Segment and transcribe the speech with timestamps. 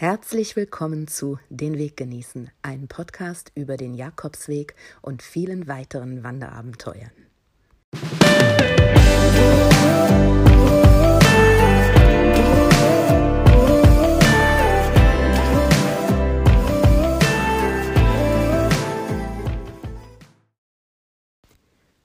[0.00, 7.10] Herzlich willkommen zu Den Weg genießen, ein Podcast über den Jakobsweg und vielen weiteren Wanderabenteuern.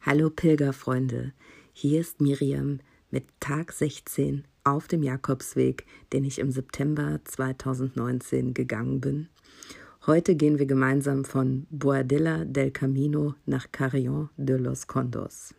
[0.02, 1.32] Hallo Pilgerfreunde,
[1.72, 9.00] hier ist Miriam mit Tag 16 auf dem Jakobsweg, den ich im September 2019 gegangen
[9.00, 9.30] bin.
[10.06, 15.56] Heute gehen wir gemeinsam von Boadilla del Camino nach Carrion de los Condos.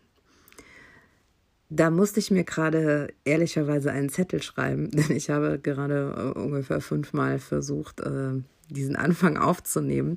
[1.68, 6.80] Da musste ich mir gerade ehrlicherweise einen Zettel schreiben, denn ich habe gerade äh, ungefähr
[6.80, 10.16] fünfmal versucht, äh, diesen Anfang aufzunehmen.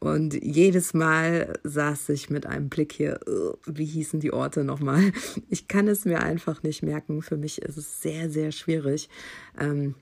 [0.00, 3.20] Und jedes Mal saß ich mit einem Blick hier,
[3.64, 5.12] wie hießen die Orte nochmal?
[5.48, 7.22] Ich kann es mir einfach nicht merken.
[7.22, 9.08] Für mich ist es sehr, sehr schwierig,
[9.58, 9.94] ähm,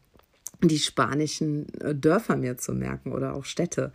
[0.69, 3.93] die spanischen äh, Dörfer mir zu merken oder auch Städte.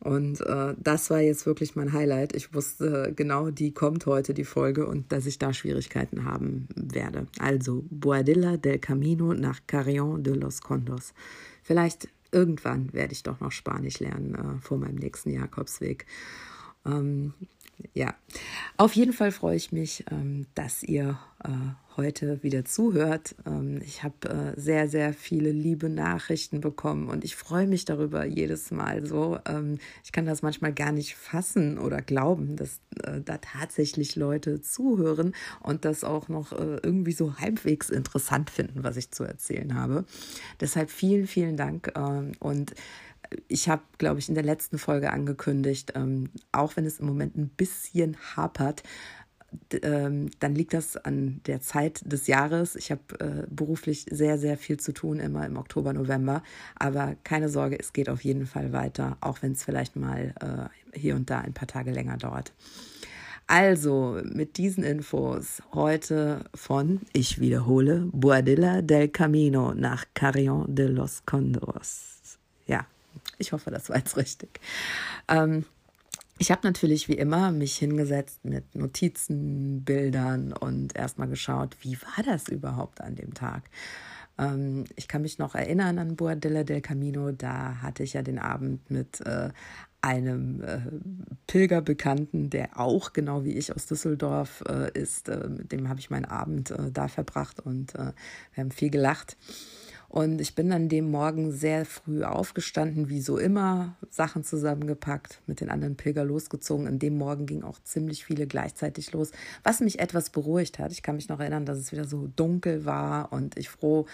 [0.00, 2.34] Und äh, das war jetzt wirklich mein Highlight.
[2.36, 7.26] Ich wusste genau, die kommt heute, die Folge, und dass ich da Schwierigkeiten haben werde.
[7.38, 11.14] Also Boadilla del Camino nach Carrion de los Condos.
[11.62, 16.06] Vielleicht irgendwann werde ich doch noch Spanisch lernen äh, vor meinem nächsten Jakobsweg.
[16.84, 17.32] Ähm,
[17.94, 18.14] ja,
[18.76, 21.48] auf jeden Fall freue ich mich, ähm, dass ihr äh,
[21.96, 23.34] heute wieder zuhört.
[23.46, 28.24] Ähm, ich habe äh, sehr, sehr viele liebe Nachrichten bekommen und ich freue mich darüber
[28.24, 29.38] jedes Mal so.
[29.46, 34.60] Ähm, ich kann das manchmal gar nicht fassen oder glauben, dass äh, da tatsächlich Leute
[34.60, 39.74] zuhören und das auch noch äh, irgendwie so halbwegs interessant finden, was ich zu erzählen
[39.74, 40.04] habe.
[40.60, 42.74] Deshalb vielen, vielen Dank ähm, und
[43.48, 47.36] ich habe, glaube ich, in der letzten Folge angekündigt, ähm, auch wenn es im Moment
[47.36, 48.82] ein bisschen hapert,
[49.82, 52.76] ähm, dann liegt das an der Zeit des Jahres.
[52.76, 56.42] Ich habe äh, beruflich sehr, sehr viel zu tun, immer im Oktober, November.
[56.76, 60.98] Aber keine Sorge, es geht auf jeden Fall weiter, auch wenn es vielleicht mal äh,
[60.98, 62.52] hier und da ein paar Tage länger dauert.
[63.48, 71.22] Also mit diesen Infos heute von, ich wiederhole, Boadilla del Camino nach Carrion de los
[71.26, 72.38] Condors.
[72.66, 72.86] Ja,
[73.38, 74.60] ich hoffe, das war jetzt richtig.
[75.28, 75.64] Ähm,
[76.38, 82.24] ich habe natürlich wie immer mich hingesetzt mit Notizen, Bildern und erstmal geschaut, wie war
[82.24, 83.64] das überhaupt an dem Tag.
[84.38, 88.38] Ähm, ich kann mich noch erinnern an Boadilla del Camino, da hatte ich ja den
[88.38, 89.50] Abend mit äh,
[90.02, 90.80] einem äh,
[91.46, 95.28] Pilgerbekannten, der auch genau wie ich aus Düsseldorf äh, ist.
[95.28, 98.12] Äh, mit dem habe ich meinen Abend äh, da verbracht und äh,
[98.54, 99.36] wir haben viel gelacht.
[100.08, 105.60] Und ich bin dann dem Morgen sehr früh aufgestanden, wie so immer, Sachen zusammengepackt, mit
[105.60, 106.86] den anderen Pilger losgezogen.
[106.86, 110.92] An dem Morgen ging auch ziemlich viele gleichzeitig los, was mich etwas beruhigt hat.
[110.92, 114.06] Ich kann mich noch erinnern, dass es wieder so dunkel war und ich froh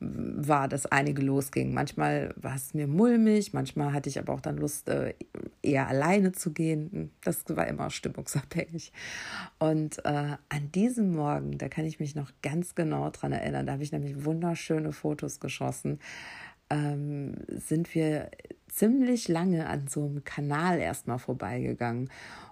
[0.00, 1.72] war, dass einige losgingen.
[1.72, 5.14] Manchmal war es mir mulmig, manchmal hatte ich aber auch dann Lust, äh,
[5.62, 7.10] eher alleine zu gehen.
[7.22, 8.92] Das war immer stimmungsabhängig.
[9.58, 13.72] Und äh, an diesem Morgen, da kann ich mich noch ganz genau dran erinnern, da
[13.72, 16.00] habe ich nämlich wunderschöne Fotos geschossen,
[16.70, 18.30] ähm, sind wir
[18.68, 22.10] ziemlich lange an so einem Kanal erstmal vorbeigegangen.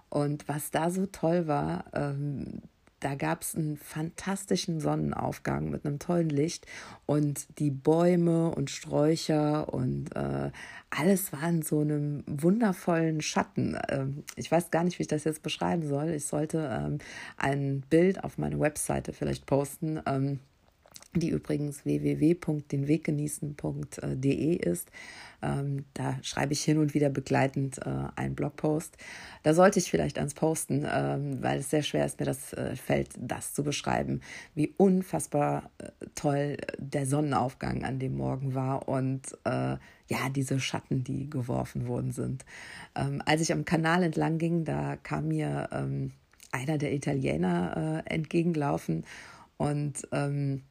[0.09, 2.61] Und was da so toll war, ähm,
[3.03, 6.65] da gab es einen fantastischen Sonnenaufgang mit einem tollen Licht
[7.05, 10.51] und die Bäume und Sträucher und äh,
[10.89, 13.77] alles war in so einem wundervollen Schatten.
[13.89, 16.11] Ähm, ich weiß gar nicht, wie ich das jetzt beschreiben soll.
[16.11, 16.99] Ich sollte ähm,
[17.37, 19.99] ein Bild auf meine Webseite vielleicht posten.
[20.05, 20.39] Ähm,
[21.15, 24.89] die übrigens www.denweggenießen.de ist.
[25.43, 28.97] Ähm, da schreibe ich hin und wieder begleitend äh, einen Blogpost.
[29.43, 32.75] Da sollte ich vielleicht ans Posten, ähm, weil es sehr schwer ist, mir das äh,
[32.75, 34.21] Feld, das zu beschreiben,
[34.55, 39.77] wie unfassbar äh, toll der Sonnenaufgang an dem Morgen war und äh,
[40.07, 42.45] ja, diese Schatten, die geworfen worden sind.
[42.95, 46.11] Ähm, als ich am Kanal entlang ging, da kam mir ähm,
[46.51, 49.05] einer der Italiener äh, entgegenlaufen
[49.57, 50.63] und ähm,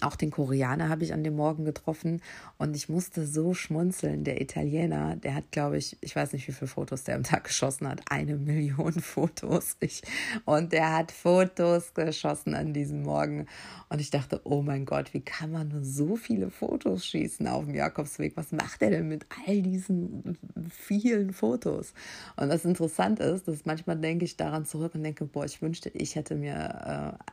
[0.00, 2.22] auch den Koreaner habe ich an dem Morgen getroffen
[2.56, 4.24] und ich musste so schmunzeln.
[4.24, 7.44] Der Italiener, der hat, glaube ich, ich weiß nicht, wie viele Fotos der am Tag
[7.44, 9.76] geschossen hat, eine Million Fotos.
[9.80, 10.02] Ich,
[10.46, 13.46] und der hat Fotos geschossen an diesem Morgen.
[13.90, 17.66] Und ich dachte, oh mein Gott, wie kann man nur so viele Fotos schießen auf
[17.66, 18.36] dem Jakobsweg?
[18.36, 20.38] Was macht er denn mit all diesen
[20.70, 21.92] vielen Fotos?
[22.36, 25.90] Und das interessant ist, dass manchmal denke ich daran zurück und denke, boah, ich wünschte,
[25.90, 27.32] ich hätte mir äh,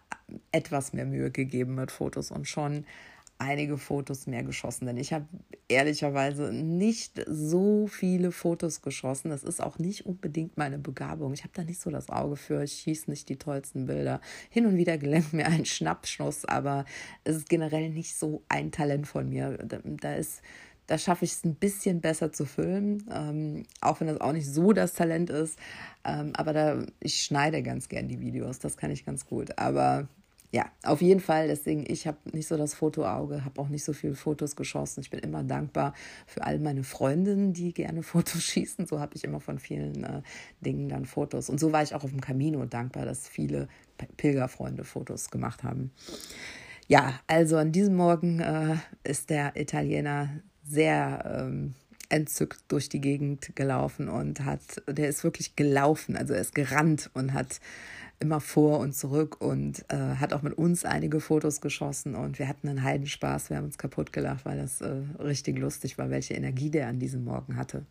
[0.51, 2.85] etwas mehr Mühe gegeben mit Fotos und schon
[3.41, 5.25] einige Fotos mehr geschossen, denn ich habe
[5.67, 9.31] ehrlicherweise nicht so viele Fotos geschossen.
[9.31, 11.33] Das ist auch nicht unbedingt meine Begabung.
[11.33, 12.63] Ich habe da nicht so das Auge für.
[12.63, 14.21] Ich schieße nicht die tollsten Bilder.
[14.51, 16.85] Hin und wieder gelingt mir ein Schnappschuss, aber
[17.23, 19.57] es ist generell nicht so ein Talent von mir.
[19.57, 20.43] Da, ist
[20.85, 24.47] da schaffe ich es ein bisschen besser zu filmen, ähm, auch wenn das auch nicht
[24.47, 25.57] so das Talent ist.
[26.05, 29.57] Ähm, aber da, ich schneide ganz gern die Videos, das kann ich ganz gut.
[29.57, 30.07] Aber
[30.53, 31.47] ja, auf jeden Fall.
[31.47, 34.99] Deswegen, ich habe nicht so das Fotoauge, habe auch nicht so viele Fotos geschossen.
[34.99, 35.93] Ich bin immer dankbar
[36.27, 38.85] für all meine Freundinnen, die gerne Fotos schießen.
[38.85, 40.21] So habe ich immer von vielen äh,
[40.59, 41.49] Dingen dann Fotos.
[41.49, 43.69] Und so war ich auch auf dem Camino dankbar, dass viele
[44.17, 45.91] Pilgerfreunde Fotos gemacht haben.
[46.87, 48.75] Ja, also an diesem Morgen äh,
[49.05, 51.75] ist der Italiener sehr ähm,
[52.11, 57.09] entzückt durch die Gegend gelaufen und hat, der ist wirklich gelaufen, also er ist gerannt
[57.13, 57.59] und hat
[58.19, 62.47] immer vor und zurück und äh, hat auch mit uns einige Fotos geschossen und wir
[62.47, 66.35] hatten einen Heidenspaß, wir haben uns kaputt gelacht, weil das äh, richtig lustig war, welche
[66.35, 67.85] Energie der an diesem Morgen hatte.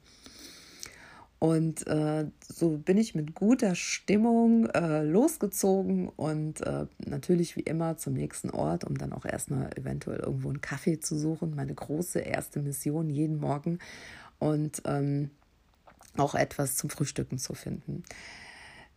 [1.40, 7.96] Und äh, so bin ich mit guter Stimmung äh, losgezogen und äh, natürlich wie immer
[7.96, 11.56] zum nächsten Ort, um dann auch erstmal eventuell irgendwo einen Kaffee zu suchen.
[11.56, 13.78] Meine große erste Mission jeden Morgen
[14.38, 15.30] und ähm,
[16.18, 18.04] auch etwas zum Frühstücken zu finden.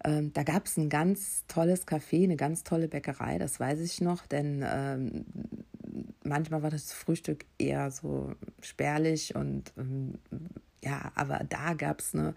[0.03, 4.01] Ähm, da gab es ein ganz tolles Café, eine ganz tolle Bäckerei, das weiß ich
[4.01, 5.25] noch, denn ähm,
[6.23, 10.15] manchmal war das Frühstück eher so spärlich und ähm,
[10.83, 12.35] ja, aber da gab es eine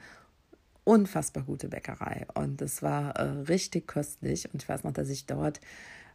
[0.85, 5.27] unfassbar gute Bäckerei und es war äh, richtig köstlich und ich weiß noch, dass ich
[5.27, 5.61] dort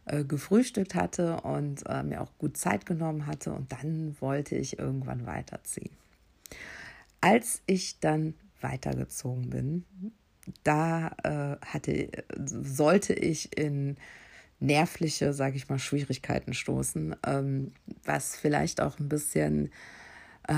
[0.06, 4.78] äh, gefrühstückt hatte und äh, mir auch gut Zeit genommen hatte und dann wollte ich
[4.78, 5.90] irgendwann weiterziehen.
[7.20, 9.84] Als ich dann weitergezogen bin,
[10.64, 12.08] da äh, hatte,
[12.44, 13.96] sollte ich in
[14.58, 17.72] nervliche, sage ich mal, Schwierigkeiten stoßen, ähm,
[18.04, 19.70] was vielleicht auch ein bisschen,
[20.48, 20.54] äh,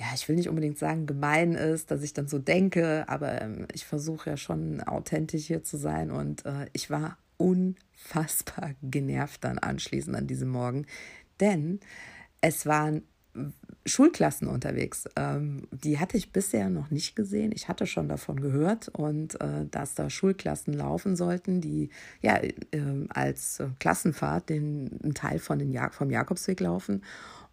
[0.00, 3.66] ja, ich will nicht unbedingt sagen, gemein ist, dass ich dann so denke, aber ähm,
[3.74, 9.58] ich versuche ja schon authentisch hier zu sein und äh, ich war unfassbar genervt dann
[9.58, 10.86] anschließend an diesem Morgen,
[11.38, 11.80] denn
[12.40, 13.02] es waren
[13.86, 15.04] Schulklassen unterwegs.
[15.16, 17.52] Ähm, die hatte ich bisher noch nicht gesehen.
[17.54, 21.90] Ich hatte schon davon gehört und äh, dass da Schulklassen laufen sollten, die
[22.22, 22.50] ja äh,
[23.10, 27.02] als Klassenfahrt den einen Teil von den ja vom Jakobsweg laufen.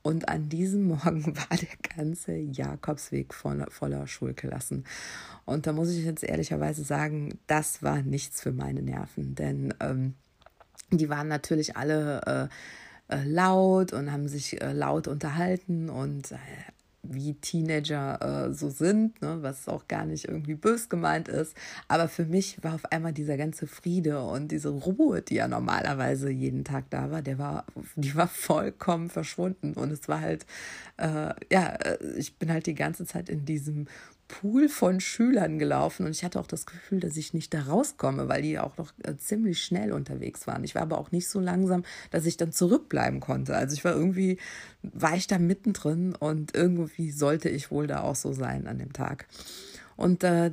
[0.08, 4.86] Und an diesem Morgen war der ganze Jakobsweg voller, voller Schulklassen.
[5.44, 10.14] Und da muss ich jetzt ehrlicherweise sagen, das war nichts für meine Nerven, denn ähm,
[10.92, 12.50] die waren natürlich alle
[13.10, 16.38] äh, äh, laut und haben sich äh, laut unterhalten und äh,
[17.10, 21.56] wie Teenager äh, so sind, ne, was auch gar nicht irgendwie bös gemeint ist.
[21.88, 26.30] Aber für mich war auf einmal dieser ganze Friede und diese Ruhe, die ja normalerweise
[26.30, 27.66] jeden Tag da war, der war,
[27.96, 29.74] die war vollkommen verschwunden.
[29.74, 30.46] Und es war halt,
[30.98, 33.88] äh, ja, äh, ich bin halt die ganze Zeit in diesem
[34.28, 38.28] Pool von Schülern gelaufen und ich hatte auch das Gefühl, dass ich nicht da rauskomme,
[38.28, 40.64] weil die auch noch äh, ziemlich schnell unterwegs waren.
[40.64, 43.56] Ich war aber auch nicht so langsam, dass ich dann zurückbleiben konnte.
[43.56, 44.38] Also ich war irgendwie,
[44.82, 48.94] war ich da mittendrin und irgendwie sollte ich wohl da auch so sein an dem
[48.94, 49.28] Tag.
[49.98, 50.52] Und äh,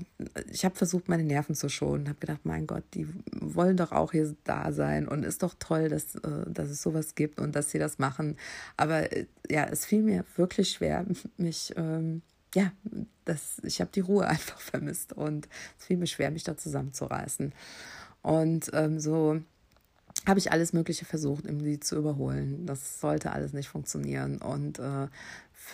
[0.50, 2.08] ich habe versucht, meine Nerven zu schonen.
[2.08, 5.90] Habe gedacht, mein Gott, die wollen doch auch hier da sein und ist doch toll,
[5.90, 8.36] dass, äh, dass es sowas gibt und dass sie das machen.
[8.78, 11.04] Aber äh, ja, es fiel mir wirklich schwer,
[11.36, 12.22] mich ähm,
[12.54, 12.72] ja,
[13.24, 15.48] das, ich habe die Ruhe einfach vermisst und
[15.78, 17.52] es fiel mir schwer, mich da zusammenzureißen.
[18.22, 19.40] Und ähm, so
[20.26, 22.64] habe ich alles Mögliche versucht, um sie zu überholen.
[22.66, 24.38] Das sollte alles nicht funktionieren.
[24.38, 25.08] Und äh,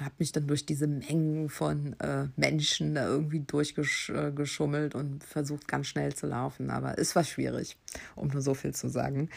[0.01, 5.87] habe mich dann durch diese Mengen von äh, Menschen da irgendwie durchgeschummelt und versucht ganz
[5.87, 6.71] schnell zu laufen.
[6.71, 7.77] Aber es war schwierig,
[8.15, 9.31] um nur so viel zu sagen.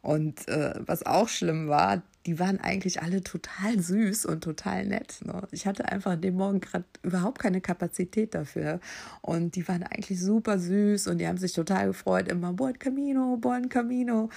[0.00, 5.20] Und äh, was auch schlimm war, die waren eigentlich alle total süß und total nett.
[5.24, 5.48] Ne?
[5.50, 8.80] Ich hatte einfach an dem Morgen gerade überhaupt keine Kapazität dafür.
[9.22, 13.36] Und die waren eigentlich super süß und die haben sich total gefreut, immer Buon Camino,
[13.38, 14.28] Buon Camino.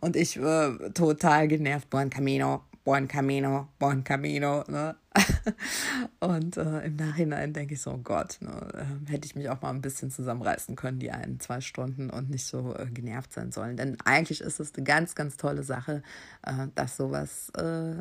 [0.00, 4.64] Und ich äh, total genervt, Buon Camino, Buon Camino, Buon Camino.
[4.68, 4.94] Ne?
[6.20, 9.60] und äh, im Nachhinein denke ich so, oh Gott, ne, äh, hätte ich mich auch
[9.60, 13.50] mal ein bisschen zusammenreißen können, die einen zwei Stunden und nicht so äh, genervt sein
[13.50, 13.76] sollen.
[13.76, 16.02] Denn eigentlich ist es eine ganz, ganz tolle Sache,
[16.42, 17.94] äh, dass sowas äh,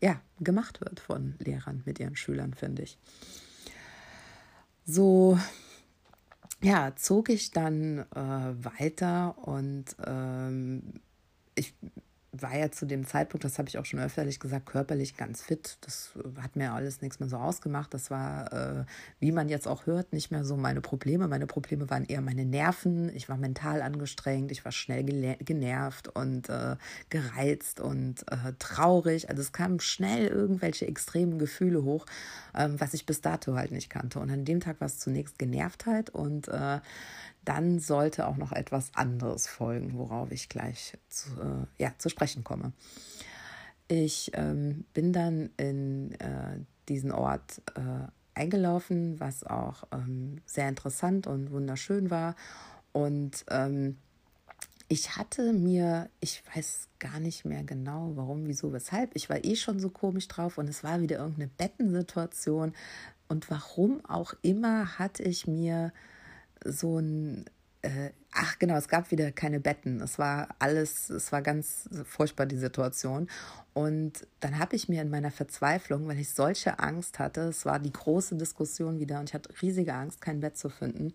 [0.00, 2.98] ja, gemacht wird von Lehrern mit ihren Schülern, finde ich.
[4.86, 5.38] So,
[6.62, 10.82] ja, zog ich dann äh, weiter und ähm,
[11.54, 11.74] ich
[12.42, 15.78] war ja zu dem Zeitpunkt, das habe ich auch schon öfterlich gesagt, körperlich ganz fit.
[15.82, 17.92] Das hat mir alles nichts mehr so ausgemacht.
[17.94, 18.84] Das war, äh,
[19.20, 21.28] wie man jetzt auch hört, nicht mehr so meine Probleme.
[21.28, 23.14] Meine Probleme waren eher meine Nerven.
[23.14, 26.76] Ich war mental angestrengt, ich war schnell genervt und äh,
[27.10, 29.28] gereizt und äh, traurig.
[29.30, 32.06] Also es kamen schnell irgendwelche extremen Gefühle hoch,
[32.54, 34.18] ähm, was ich bis dato halt nicht kannte.
[34.20, 36.80] Und an dem Tag war es zunächst Genervtheit und äh,
[37.46, 42.44] dann sollte auch noch etwas anderes folgen, worauf ich gleich zu, äh, ja, zu sprechen
[42.44, 42.72] komme.
[43.88, 51.26] ich ähm, bin dann in äh, diesen Ort äh, eingelaufen, was auch ähm, sehr interessant
[51.26, 52.34] und wunderschön war.
[52.92, 53.96] Und ähm,
[54.88, 59.14] ich hatte mir, ich weiß gar nicht mehr genau, warum, wieso, weshalb.
[59.14, 62.72] Ich war eh schon so komisch drauf und es war wieder irgendeine Bettensituation.
[63.28, 65.92] Und warum auch immer hatte ich mir
[66.64, 67.46] so ein
[67.86, 70.00] äh, ach genau, es gab wieder keine Betten.
[70.00, 73.28] Es war alles, es war ganz furchtbar die Situation.
[73.74, 77.78] Und dann habe ich mir in meiner Verzweiflung, weil ich solche Angst hatte, es war
[77.78, 81.12] die große Diskussion wieder und ich hatte riesige Angst, kein Bett zu finden,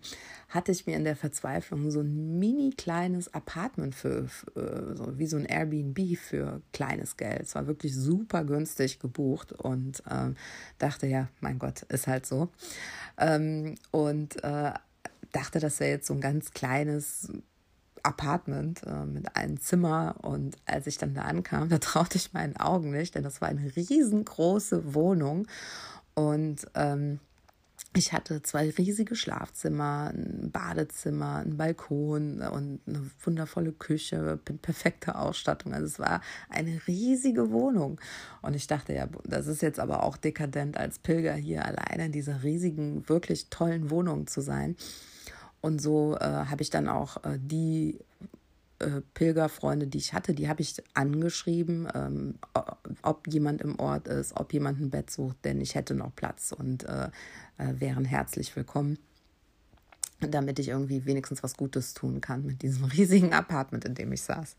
[0.48, 5.26] hatte ich mir in der Verzweiflung so ein mini kleines Apartment für, für so wie
[5.26, 7.42] so ein Airbnb für kleines Geld.
[7.42, 10.36] Es war wirklich super günstig gebucht und ähm,
[10.78, 12.48] dachte, ja, mein Gott, ist halt so.
[13.18, 14.72] Ähm, und äh,
[15.32, 17.28] dachte, das wäre jetzt so ein ganz kleines
[18.02, 20.16] Apartment äh, mit einem Zimmer.
[20.22, 23.48] Und als ich dann da ankam, da traute ich meinen Augen nicht, denn das war
[23.48, 25.46] eine riesengroße Wohnung.
[26.14, 27.20] Und ähm,
[27.94, 35.74] ich hatte zwei riesige Schlafzimmer, ein Badezimmer, einen Balkon und eine wundervolle Küche, perfekte Ausstattung.
[35.74, 38.00] Also es war eine riesige Wohnung.
[38.40, 42.12] Und ich dachte, ja, das ist jetzt aber auch dekadent als Pilger hier alleine in
[42.12, 44.76] dieser riesigen, wirklich tollen Wohnung zu sein.
[45.62, 47.98] Und so äh, habe ich dann auch äh, die
[48.80, 52.34] äh, Pilgerfreunde, die ich hatte, die habe ich angeschrieben, ähm,
[53.02, 56.52] ob jemand im Ort ist, ob jemand ein Bett sucht, denn ich hätte noch Platz
[56.52, 57.10] und äh,
[57.58, 58.98] äh, wären herzlich willkommen,
[60.18, 64.22] damit ich irgendwie wenigstens was Gutes tun kann mit diesem riesigen Apartment, in dem ich
[64.22, 64.56] saß.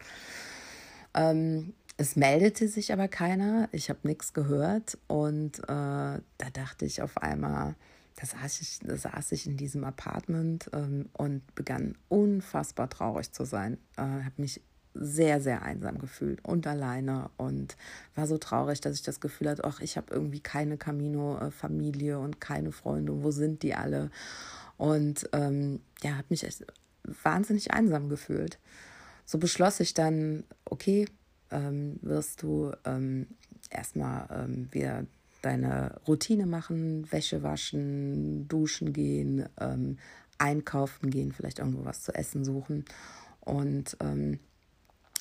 [1.15, 7.01] Ähm, es meldete sich aber keiner, ich habe nichts gehört und äh, da dachte ich
[7.01, 7.75] auf einmal,
[8.15, 13.45] da saß ich, da saß ich in diesem Apartment ähm, und begann unfassbar traurig zu
[13.45, 13.77] sein.
[13.97, 14.61] Äh, habe mich
[14.93, 17.75] sehr, sehr einsam gefühlt und alleine und
[18.15, 22.39] war so traurig, dass ich das Gefühl hatte, ach, ich habe irgendwie keine Camino-Familie und
[22.39, 23.23] keine Freunde.
[23.23, 24.11] Wo sind die alle?
[24.77, 26.65] Und ähm, ja, habe mich echt
[27.23, 28.59] wahnsinnig einsam gefühlt.
[29.25, 31.07] So beschloss ich dann, okay,
[31.49, 33.27] ähm, wirst du ähm,
[33.69, 35.05] erstmal ähm, wieder
[35.43, 39.97] deine Routine machen, Wäsche waschen, duschen gehen, ähm,
[40.37, 42.85] einkaufen gehen, vielleicht irgendwo was zu essen suchen.
[43.41, 44.39] Und ähm,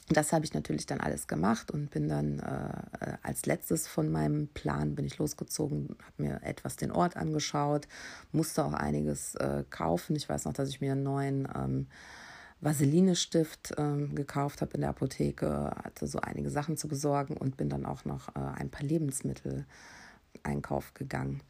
[0.08, 4.48] das habe ich natürlich dann alles gemacht und bin dann äh, als letztes von meinem
[4.48, 7.88] Plan bin ich losgezogen, habe mir etwas den Ort angeschaut,
[8.32, 10.16] musste auch einiges äh, kaufen.
[10.16, 11.86] Ich weiß noch, dass ich mir einen neuen ähm,
[12.60, 17.68] Vaseline-Stift ähm, gekauft habe in der Apotheke, hatte so einige Sachen zu besorgen und bin
[17.68, 19.66] dann auch noch äh, ein paar Lebensmittel
[20.42, 21.42] Einkauf gegangen.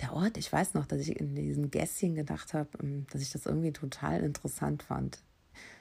[0.00, 3.30] Der Ort, ich weiß noch, dass ich in diesen Gässchen gedacht habe, ähm, dass ich
[3.30, 5.18] das irgendwie total interessant fand.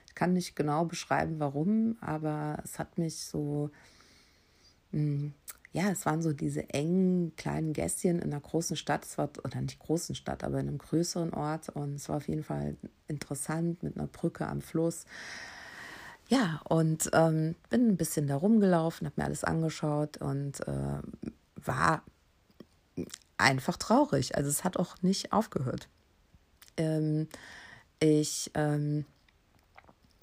[0.08, 3.72] Ich kann nicht genau beschreiben, warum, aber es hat mich so,
[4.92, 5.34] hm,
[5.72, 9.60] ja, es waren so diese engen kleinen Gässchen in einer großen Stadt, es war, oder
[9.60, 13.82] nicht großen Stadt, aber in einem größeren Ort und es war auf jeden Fall interessant
[13.82, 15.06] mit einer Brücke am Fluss.
[16.28, 21.00] Ja, und ähm, bin ein bisschen da rumgelaufen, habe mir alles angeschaut und äh,
[21.56, 22.04] war
[23.38, 24.36] einfach traurig.
[24.36, 25.88] Also es hat auch nicht aufgehört.
[26.78, 27.28] Ähm,
[28.00, 29.06] ich ähm,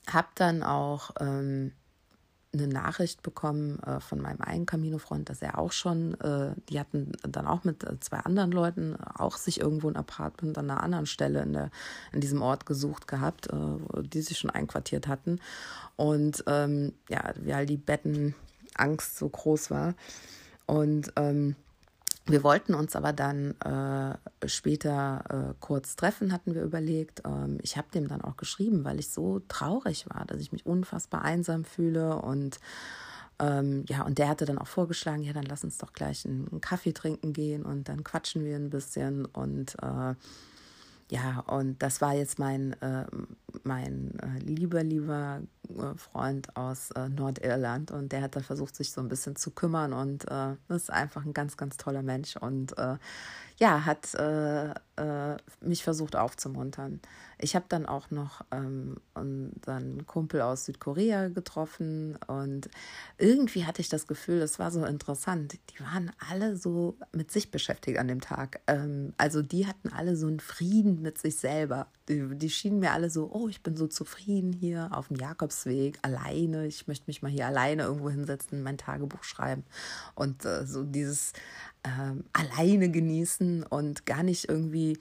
[0.07, 1.73] habe dann auch ähm,
[2.53, 7.13] eine Nachricht bekommen äh, von meinem einen Camino-Freund, dass er auch schon, äh, die hatten
[7.23, 11.07] dann auch mit äh, zwei anderen Leuten auch sich irgendwo ein Apartment an einer anderen
[11.07, 11.71] Stelle in, der,
[12.13, 15.41] in diesem Ort gesucht gehabt, äh, die sich schon einquartiert hatten.
[15.95, 19.95] Und ähm, ja, weil die Bettenangst so groß war.
[20.67, 21.55] Und ähm,
[22.31, 27.23] wir wollten uns aber dann äh, später äh, kurz treffen, hatten wir überlegt.
[27.25, 30.67] Ähm, ich habe dem dann auch geschrieben, weil ich so traurig war, dass ich mich
[30.67, 32.17] unfassbar einsam fühle.
[32.17, 32.59] Und
[33.39, 36.49] ähm, ja, und der hatte dann auch vorgeschlagen, ja, dann lass uns doch gleich einen,
[36.51, 39.25] einen Kaffee trinken gehen und dann quatschen wir ein bisschen.
[39.25, 40.15] Und äh,
[41.11, 43.05] ja, und das war jetzt mein, äh,
[43.65, 47.91] mein äh, lieber, lieber äh, Freund aus äh, Nordirland.
[47.91, 49.93] Und der hat dann versucht, sich so ein bisschen zu kümmern.
[49.93, 52.37] Und äh, ist einfach ein ganz, ganz toller Mensch.
[52.37, 52.75] Und
[53.59, 54.15] ja, hat
[55.01, 57.01] äh, mich versucht aufzumuntern.
[57.39, 62.69] Ich habe dann auch noch ähm, unseren Kumpel aus Südkorea getroffen und
[63.17, 65.59] irgendwie hatte ich das Gefühl, das war so interessant.
[65.71, 68.61] Die waren alle so mit sich beschäftigt an dem Tag.
[68.67, 71.87] Ähm, also die hatten alle so einen Frieden mit sich selber.
[72.11, 75.99] Die, die schienen mir alle so, oh, ich bin so zufrieden hier auf dem Jakobsweg,
[76.03, 76.67] alleine.
[76.67, 79.65] Ich möchte mich mal hier alleine irgendwo hinsetzen, mein Tagebuch schreiben.
[80.15, 81.33] Und äh, so dieses
[81.85, 84.99] ähm, alleine genießen und gar nicht irgendwie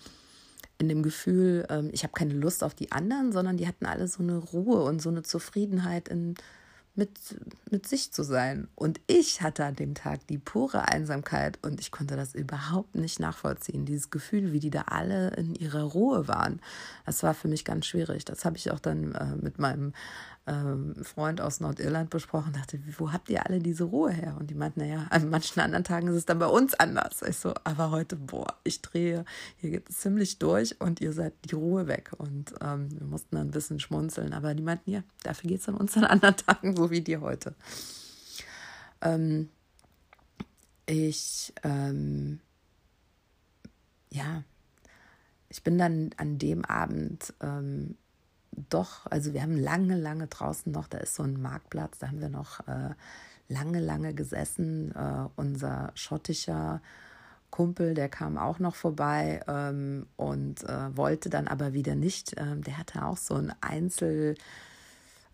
[0.77, 4.07] in dem Gefühl, ähm, ich habe keine Lust auf die anderen, sondern die hatten alle
[4.07, 6.35] so eine Ruhe und so eine Zufriedenheit in
[6.99, 7.17] mit,
[7.71, 8.67] mit sich zu sein.
[8.75, 13.19] Und ich hatte an dem Tag die pure Einsamkeit und ich konnte das überhaupt nicht
[13.19, 13.85] nachvollziehen.
[13.85, 16.59] Dieses Gefühl, wie die da alle in ihrer Ruhe waren,
[17.05, 18.25] das war für mich ganz schwierig.
[18.25, 19.93] Das habe ich auch dann äh, mit meinem
[20.49, 24.35] ähm, Freund aus Nordirland besprochen, dachte, wo habt ihr alle diese Ruhe her?
[24.39, 27.21] Und die meinten, naja, an manchen anderen Tagen ist es dann bei uns anders.
[27.21, 29.25] Ich so, aber heute, boah, ich drehe,
[29.57, 32.11] hier geht es ziemlich durch und ihr seid die Ruhe weg.
[32.17, 34.33] Und ähm, wir mussten dann ein bisschen schmunzeln.
[34.33, 37.21] Aber die meinten, ja, dafür geht es an uns an anderen Tagen, so wie dir
[37.21, 37.55] heute.
[39.01, 39.49] Ähm,
[40.85, 42.39] ich, ähm,
[44.11, 44.43] ja,
[45.49, 47.95] ich bin dann an dem Abend ähm,
[48.69, 52.19] doch, also wir haben lange, lange draußen noch, da ist so ein Marktplatz, da haben
[52.19, 52.93] wir noch äh,
[53.47, 54.93] lange, lange gesessen.
[54.95, 56.81] Äh, unser schottischer
[57.49, 62.35] Kumpel, der kam auch noch vorbei ähm, und äh, wollte dann aber wieder nicht.
[62.37, 64.35] Ähm, der hatte auch so ein Einzel.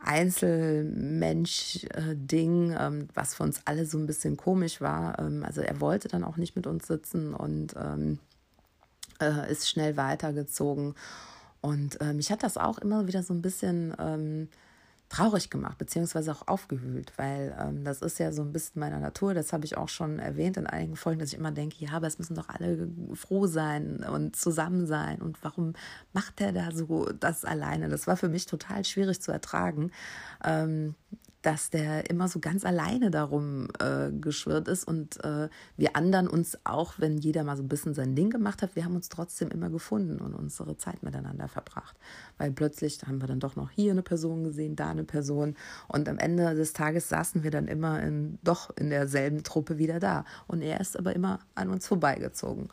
[0.06, 5.20] Einzelmensch-Ding, ähm, was für uns alle so ein bisschen komisch war.
[5.20, 8.20] Ähm, also er wollte dann auch nicht mit uns sitzen und ähm,
[9.20, 10.96] äh, ist schnell weitergezogen.
[11.62, 14.48] Und mich hat das auch immer wieder so ein bisschen
[15.10, 19.34] traurig gemacht, beziehungsweise auch aufgewühlt, weil ähm, das ist ja so ein bisschen meiner Natur.
[19.34, 22.08] Das habe ich auch schon erwähnt in einigen Folgen, dass ich immer denke, ja, aber
[22.08, 25.22] es müssen doch alle froh sein und zusammen sein.
[25.22, 25.74] Und warum
[26.14, 27.88] macht er da so das alleine?
[27.90, 29.92] Das war für mich total schwierig zu ertragen.
[30.44, 30.96] Ähm,
[31.46, 35.48] dass der immer so ganz alleine darum äh, geschwirrt ist und äh,
[35.78, 38.84] wir anderen uns auch, wenn jeder mal so ein bisschen sein Ding gemacht hat, wir
[38.84, 41.96] haben uns trotzdem immer gefunden und unsere Zeit miteinander verbracht.
[42.40, 45.56] Weil plötzlich haben wir dann doch noch hier eine Person gesehen, da eine Person
[45.88, 50.00] und am Ende des Tages saßen wir dann immer in, doch in derselben Truppe wieder
[50.00, 50.26] da.
[50.48, 52.70] Und er ist aber immer an uns vorbeigezogen.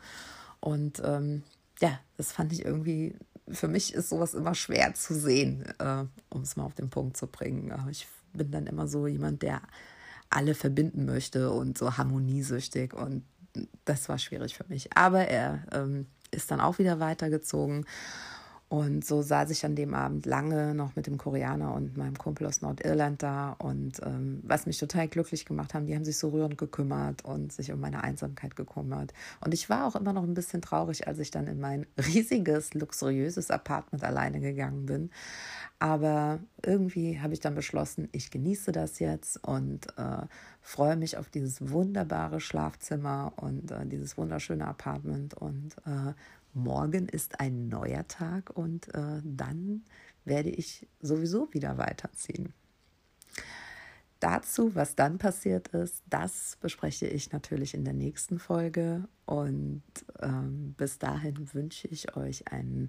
[0.61, 1.43] Und ähm,
[1.79, 3.15] ja, das fand ich irgendwie
[3.49, 7.17] für mich ist sowas immer schwer zu sehen, äh, um es mal auf den Punkt
[7.17, 7.73] zu bringen.
[7.73, 9.61] Aber ich bin dann immer so jemand, der
[10.29, 13.23] alle verbinden möchte und so harmoniesüchtig und
[13.85, 14.95] das war schwierig für mich.
[14.97, 17.85] Aber er ähm, ist dann auch wieder weitergezogen
[18.73, 22.47] und so saß ich an dem Abend lange noch mit dem Koreaner und meinem Kumpel
[22.47, 23.51] aus Nordirland da.
[23.59, 27.53] Und ähm, was mich total glücklich gemacht haben, die haben sich so rührend gekümmert und
[27.53, 29.13] sich um meine Einsamkeit gekümmert.
[29.41, 32.73] Und ich war auch immer noch ein bisschen traurig, als ich dann in mein riesiges,
[32.73, 35.11] luxuriöses Apartment alleine gegangen bin.
[35.77, 40.25] Aber irgendwie habe ich dann beschlossen, ich genieße das jetzt und äh,
[40.61, 46.13] freue mich auf dieses wunderbare Schlafzimmer und äh, dieses wunderschöne Apartment und äh,
[46.53, 49.83] morgen ist ein neuer Tag und äh, dann
[50.25, 52.53] werde ich sowieso wieder weiterziehen.
[54.23, 59.09] Dazu, was dann passiert ist, das bespreche ich natürlich in der nächsten Folge.
[59.25, 59.83] Und
[60.21, 62.87] ähm, bis dahin wünsche ich euch einen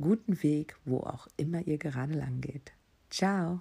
[0.00, 2.72] guten Weg, wo auch immer ihr gerade lang geht.
[3.10, 3.60] Ciao!